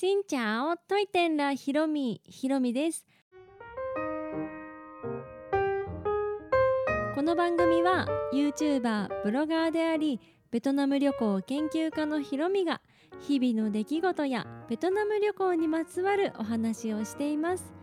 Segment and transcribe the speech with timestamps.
[0.00, 3.04] しんちゃおといてんらひろみひろみです。
[7.14, 10.18] この番組は YouTuber ブロガーであり
[10.50, 12.80] ベトナム旅行研究家のひろみが
[13.20, 17.74] 日々の出来事やベトナム旅行にまつわるお話をしています。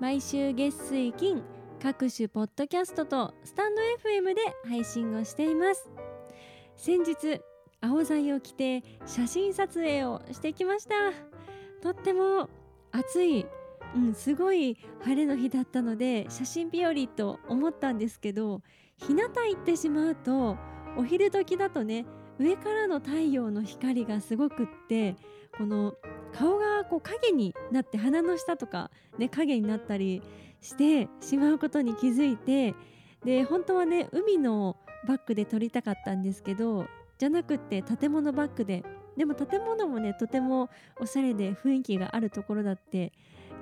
[0.00, 1.42] 毎週月水金
[1.82, 5.88] 各種ポッドキャストとスタンド FM で配信をしています。
[6.76, 7.40] 先日
[7.80, 11.33] 青材を着て写真撮影をしてきました。
[11.84, 12.48] とっても
[12.92, 13.46] 暑い、
[13.94, 18.62] うん、すごい晴れの日だったので写真日和と思ったんですけど
[18.96, 20.56] 日向行ってしまうと
[20.96, 22.06] お昼時だとね
[22.38, 25.14] 上からの太陽の光がすごくって
[25.58, 25.92] この
[26.32, 30.22] 顔がこう影になって鼻の下とか、ね、影になったり
[30.62, 32.74] してしまうことに気づいて
[33.26, 36.86] で本当はね海のバックで撮りたかったんですけど
[37.18, 38.82] じゃなくって建物バックで
[39.16, 43.12] でも建物もねとてもおしゃれで雰囲気があるところだって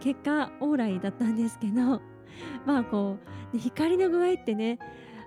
[0.01, 2.01] 結果オーライだったんですけど
[2.67, 3.19] まあこ
[3.55, 4.79] う光の具合ってね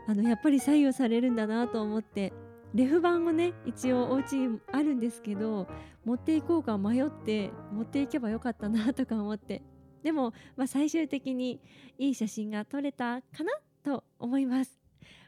[0.08, 2.34] あのやっぱり左右されるんだなと思って
[2.73, 5.68] レフ板をね一応お家にあるんですけど
[6.03, 9.62] 持っていこうか迷って持っていけばよかったなとか思って。
[10.06, 11.59] でも、まあ、最終的に
[11.98, 13.52] いい写真が撮れたかな
[13.84, 14.84] と思います。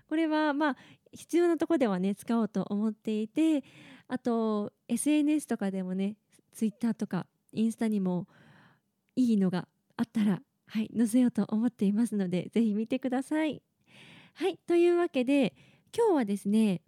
[0.08, 0.78] これはまあ
[1.14, 3.64] 必要なとこではね使おうと思っていて
[4.08, 6.16] あと SNS とかでもね
[6.54, 8.28] Twitter とかインスタにも
[9.16, 13.62] いいのがあったらはい載せようと思っていますのでぜひ見てください。
[14.34, 15.56] はいというわけで
[15.96, 16.82] 今日はですね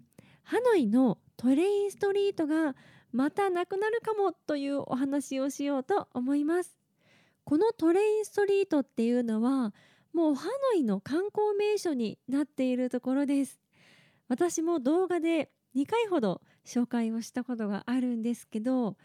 [0.43, 2.75] ハノイのトレインストリートが
[3.11, 6.77] またなくなるかもというお話をしようと思います。
[7.43, 9.73] このトレインストリートっていうのは
[10.13, 13.59] もうハノイの観光名所になっているところです。
[14.27, 18.97] 私も動画で2回ほど紹介をしたことがあるんですけど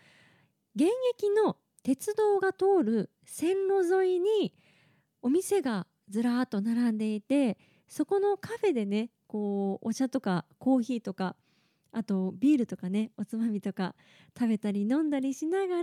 [0.76, 4.54] 現役の鉄道が通る線路沿いに
[5.22, 11.36] お店がずらーっと並んでいてそこのカフェでねこうお茶とかコーヒーとか
[11.92, 13.94] あとビールとかねおつまみとか
[14.36, 15.82] 食べたり飲んだりしなが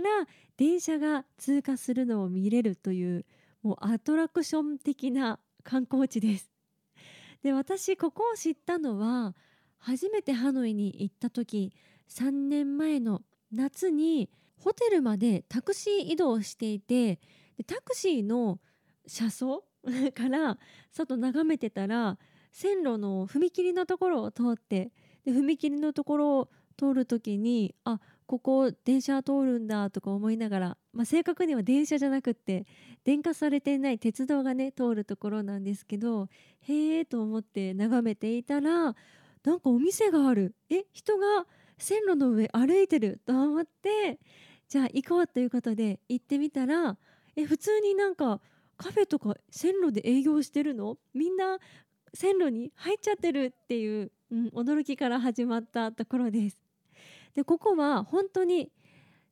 [0.56, 3.24] 電車が通過するのを見れるという
[3.62, 6.50] もうアトラクション的な観光地です。
[7.42, 9.34] で私ここを知ったのは
[9.78, 11.72] 初めてハノイに行った時
[12.08, 17.20] 3年前の夏にホテルまでタクシー移動していて
[17.66, 18.60] タクシーの
[19.06, 19.64] 車窓
[20.14, 20.58] から
[20.92, 22.18] 外眺めてたら
[22.52, 24.92] 線路の踏切のところを通って
[25.24, 28.00] で踏切のところを通る時にあ
[28.32, 32.64] ここ電車通るんだとか思いながら、まあ、正確には電車じゃなくって
[33.04, 36.30] 電化されていない鉄道がね通るところなんですけど
[36.62, 40.54] へえと思って眺めていたらなんかお店がある。
[40.70, 43.20] え人が線路の上歩いてる。
[43.26, 44.18] と思って
[44.66, 46.96] じゃあ行こうということで行ってみたら
[47.36, 48.40] え普通になんか
[48.78, 50.96] カフェとか線路で営業してるの？
[51.12, 51.58] みんな
[52.14, 56.61] 線路に入っちゃってるっていう、うん、驚きから始まったところです。
[57.34, 58.70] でここは本当に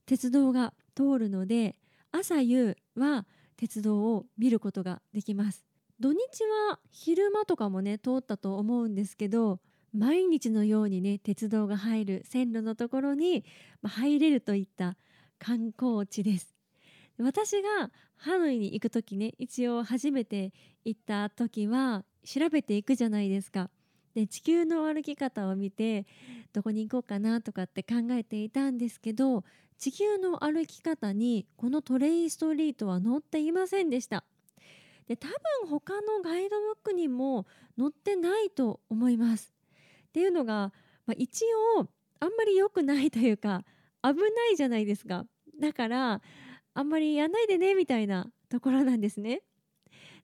[0.06, 1.76] 鉄道が通るので
[2.12, 5.64] 朝夕は鉄道を見ることができます。
[6.00, 6.18] 土日
[6.68, 9.60] は昼間とかもね通ったと思うんですけど
[9.92, 13.44] 毎日のようにね鉄道が入る線路のところに
[13.82, 14.96] 入れるといった
[15.38, 16.54] 観光地です。
[17.18, 20.52] 私がハノイに行く時ね一応初めて
[20.84, 23.68] 行った時は調べていくじゃないですか。
[24.14, 26.06] で地球の歩き方を見て
[26.52, 29.44] どこに行こうかなとかって考えていたんですけど
[29.78, 34.24] 地球の歩き方にこのトレインストリートは載っていませんでした。
[35.08, 37.46] で多分他のガイドブックにも
[37.78, 39.52] 載ってないと思います。
[40.08, 40.72] っていうのが、
[41.06, 41.44] まあ、一
[41.78, 41.88] 応
[42.20, 43.64] あんまり良くないというか
[44.02, 45.24] 危ないじゃないですか。
[45.58, 46.20] だから
[46.74, 49.42] あんまりやんないでねみたいなところなんですね。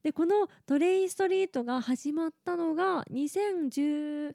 [0.06, 4.32] でこのトレインストリートが始まったのが2018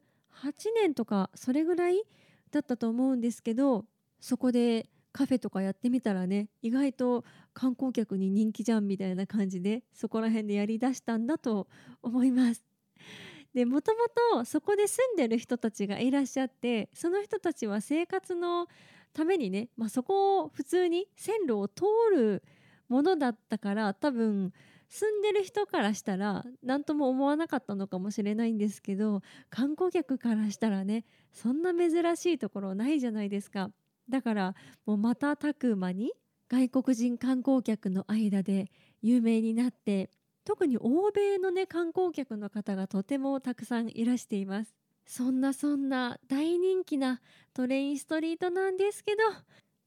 [0.76, 2.04] 年とかそれぐらい
[2.52, 3.86] だったと思うんですけど
[4.20, 7.24] そこでカフェとかやってみたらね意外と
[7.54, 11.70] 観光客に人気じゃんみたいな感じでそこら辺でやりだしたんだと
[12.04, 12.66] 思います。
[13.54, 14.00] でもとも
[14.36, 18.68] とそこで住んでる人たちがいらっしゃってその人たちは生活の
[19.14, 22.44] ためにね、まあ、そこを普通に線路を通る
[22.90, 24.52] ものだったから多分
[24.92, 33.72] 住んでる人からしたら何とも思わなかったのかもしれないんですけど観光客からしたらねそんな珍しいところないじゃないですか。
[34.10, 34.56] だから
[34.86, 36.12] もう瞬く間に
[36.50, 38.70] 外国人観光客の間で
[39.02, 40.10] 有名になって
[40.44, 44.76] 特に欧米のね観光客の方がとてもたくさんいらしています。
[45.06, 47.22] そんなそんな大人気な
[47.54, 49.22] トレインストリートなんですけど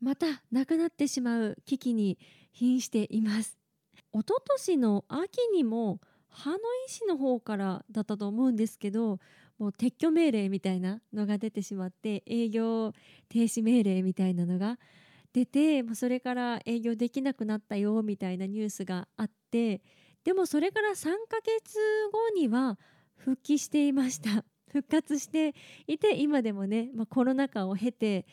[0.00, 2.18] またなくなってしまう危機に
[2.52, 3.63] 瀕しています。
[4.14, 9.18] 一昨年の秋にもハノイ市の方からだったと思うんですけど
[9.58, 12.92] もう撤去命令みたいなのが出てしまって営業
[13.28, 14.78] 停止命令みたいなのが
[15.32, 19.82] 出てもうそれから営業できなくなったよみたいなニュースがあって
[20.22, 21.76] でもそれから3ヶ月
[22.12, 22.78] 後には
[23.16, 24.44] 復帰していました。
[24.74, 25.54] 復活して
[25.86, 28.26] いて今でもね、まあ、コロナ禍を経て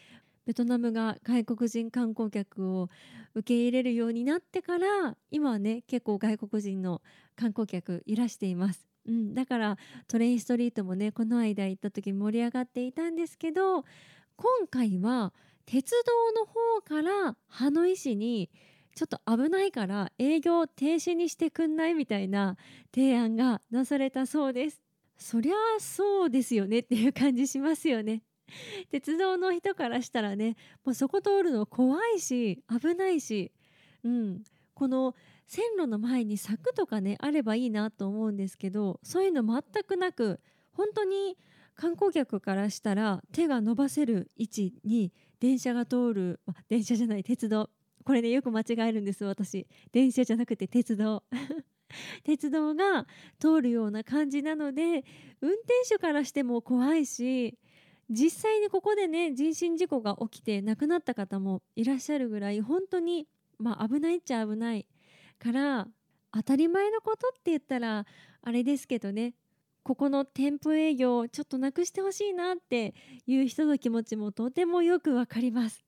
[0.46, 2.90] ベトナムが外国人観光客を
[3.36, 7.02] 受け入れるようになってから今はね結構外国人の
[7.36, 8.88] 観光客いらしています。
[9.08, 9.78] うん、だから
[10.08, 13.84] トレインストリートもねこの間行った時盛り上がっていたんですけど
[14.36, 15.34] 今回は
[15.66, 18.50] 鉄道の方からハノイ市に
[18.96, 22.58] ちょっと危ないから営業停止にしてくんないみたいな
[22.94, 24.82] 提案がなされたそうです。
[25.18, 28.24] そりゃそうですよねっていう感じしますよね。
[28.92, 33.51] 鉄道の人からしたらねもうそこ通るの怖いし危ないし、
[34.03, 34.44] うん、
[34.74, 35.15] この
[35.48, 40.39] 線路の前に柵とかねあればいいなと思うんですけどそういうの全くなく
[40.71, 41.38] 本当に
[41.75, 46.39] 観光客からしたら手が伸ばせる位置に電車が通る
[46.69, 47.69] 電車じゃない鉄道。
[48.03, 49.68] これねよく間違えるんです私。
[49.92, 51.24] 電車じゃなくて鉄道。
[52.24, 53.06] 鉄道が
[53.39, 55.03] 通るような感じなので
[55.42, 57.57] 運転手からしても怖いし
[58.12, 63.25] 実際にここでね人身事故が起きて亡くなった方もいらっしゃるぐらい本当に
[63.58, 64.86] まあ危ないっちゃ危ない
[65.40, 65.88] から
[66.34, 68.06] 当たり前のことって言ったら
[68.42, 69.34] あれですけどね
[69.84, 72.94] ここの店舗営業ちょっとなくしてほしいなって
[73.25, 75.84] いう人の気持ちもとてもよくわかります。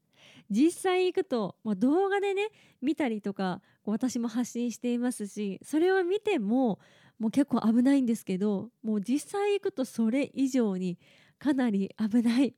[0.49, 2.49] 実際行くと、まあ、動画でね
[2.81, 6.79] 見たりとか私も発信していますしそれを見ても
[7.19, 10.97] もう結構危ないんですけどもう実際行くとそれ以上に
[11.43, 12.55] かなり危ない。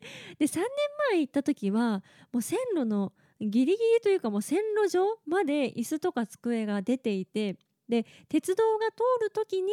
[0.38, 0.66] で3年
[1.10, 7.56] 前行った時はもう線路のギリギリというかもう線路上まで椅子とか机が出ていて
[7.88, 9.72] で鉄道が通る時に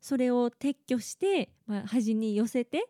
[0.00, 2.88] それを撤去して、まあ、端に寄せて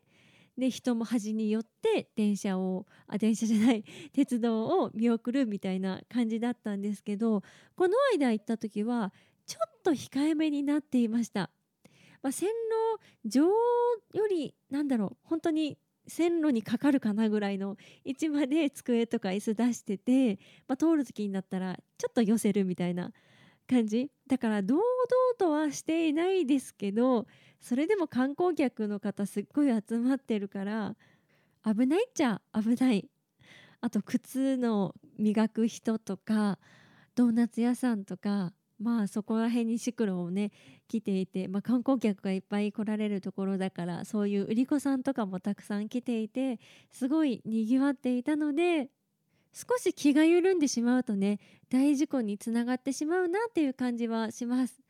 [0.57, 7.43] で人も端に寄って電車をあ電車じゃない 鉄道を見送るみたいな感じだったんですけど
[7.75, 9.13] この間行った時は
[9.47, 11.51] ちょっと控えめになっていました。
[12.23, 23.13] まあ、線路上よりなんだろう本当に線路にかかるかなぐらいの位置まで机とか椅子出してて、まあ、通る時になったらちょっと寄せるみたいな
[23.69, 24.11] 感じ。
[24.27, 24.85] だから堂々
[25.39, 27.27] とはしていないですけど
[27.61, 30.97] それでも観光客の方すっごい集まってるから
[31.65, 33.09] 危ないっちゃ危ない。
[33.81, 36.59] あと靴の磨く人とか
[37.15, 40.51] ドーナツ屋さんとかまあそこら辺にシクロをね
[40.89, 46.59] 来ていて、まあ、観光客がいっぱい来られるところだからそういう売り子さんとかもたくさん来ていて
[46.91, 48.89] すごいにぎわっていたので
[49.53, 51.39] 少し気が緩んでしまうとね
[51.71, 54.81] 大事故につながってしまうなっていう感じはします。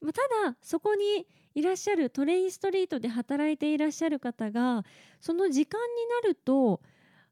[0.00, 4.84] まあ、ただそこにいらっしゃるトレインストリートで働いていらっしゃる方が
[5.20, 6.80] その時間になると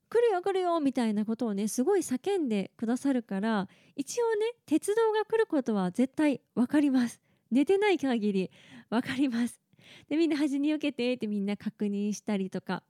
[0.08, 7.20] 来るよ来るよみたいなことをねすごい叫んでくださるから一応ね鉄道が来ることは絶対分かります。
[7.50, 8.50] 寝てない限り
[8.90, 9.60] 分かります。
[10.08, 12.82] でみんな端によけてってみんな確認したりとか。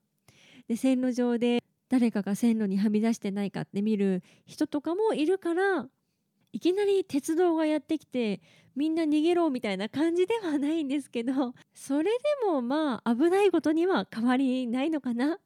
[0.68, 5.86] で線路上で誰かが線路にはみ出してないかって見る人とかもいるから
[6.52, 8.40] いきなり鉄道がやってきて
[8.74, 15.38] みんな逃げろみたいな感じではないんですけどそれでもまあ危ないことには変わりないのかな。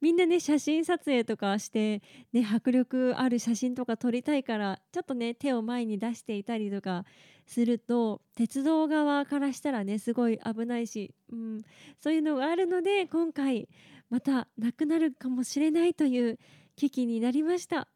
[0.00, 2.02] みんなね写真撮影とかして、
[2.32, 7.04] ね、迫力ある写真とか撮りたいからちょっとね手を前に出していたりとか
[7.46, 11.62] すると鉄道側からしたらねすごい危ないし、うん、
[12.00, 13.68] そういうのがあるので今回
[14.08, 16.38] またなくなるかもしれないという
[16.76, 17.88] 危機になりました。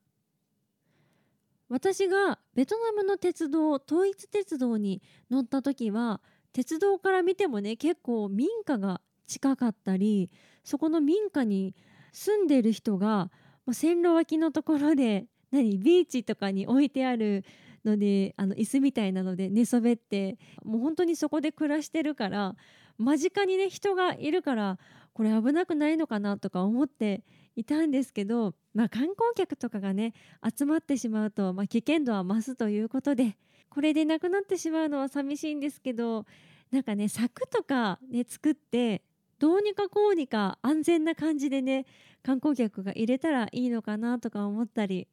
[1.69, 6.21] 私がベトナムの鉄道統一鉄道に乗った時は
[6.53, 10.31] 鉄道から見てもね結構民家が近かったり
[10.63, 11.75] そこの民家に
[12.15, 13.31] 住んでる人が
[13.67, 17.45] もう線路脇のところで 何ビーチとかに置いてある
[17.85, 22.57] のであの椅子みたいなので寝そべってもう本当にそこで暮らしてるから
[22.99, 24.79] 間近にね人がいるから
[25.13, 27.25] これ危なくないのかなとか思って
[27.57, 30.13] いたんですけど、まあ、観光客とかがね
[30.57, 33.37] 集まってしまうと、まあ、危険度は増すということで
[33.71, 36.27] これでなくなってしまうのは寂しいんですけど
[36.71, 39.03] なんかね柵とかね作って
[39.39, 41.87] どうにかこうにか安全な感じでね
[42.23, 45.09] 観光客が入れたらいいのかなとか思ったり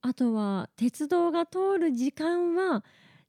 [0.00, 2.84] あとは鉄道が通る時間は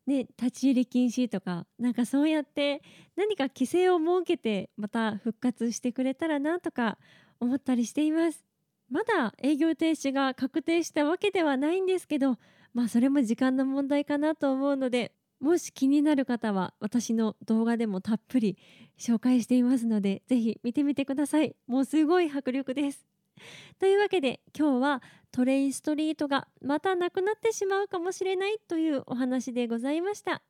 [0.06, 2.82] ね、立ち入り禁止とかなんかそうやって
[3.16, 7.00] 何か規制を設けてまた復活してくれたらなとか
[7.40, 8.46] 思ったりしています。
[8.90, 12.38] まだ営業停止が確定したわけではないんですけど
[12.72, 18.58] まあそれも時間の問題かなと思うのでもし気になる方は私の動画でもたっぷり
[18.98, 21.56] 紹介していますのでぜひ見てみてください。
[21.68, 23.06] もうすごい迫力です。
[23.80, 30.42] というわけで今日はトレインストリートがまたなくなってしまうかもしれないというお話でございました。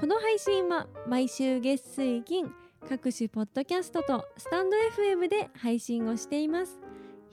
[0.00, 2.50] この配信は毎週月水金
[2.88, 6.80] 各種ポッドキャストとスタンド FM で配信をしています。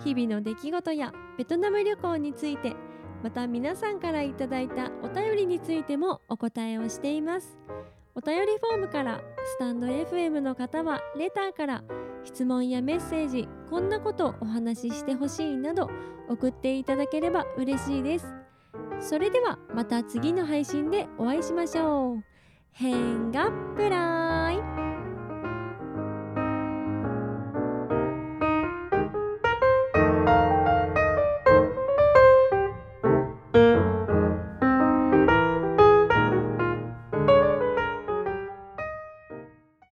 [0.03, 2.75] 日々の出来事やベトナム旅行について
[3.23, 7.57] また皆さんからいただいたお便りについてもお答えをしています。
[8.13, 11.83] お便りフォームからスタンド FM の方はレターから
[12.23, 15.89] 質問やメッセージこんなことお話ししてほしいなど
[16.29, 18.33] 送っていただければ嬉しいです。
[19.01, 22.23] それではまた次の配信でお会いしましょう。
[22.71, 24.84] 変がプライ